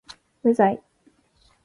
[0.41, 0.81] 無罪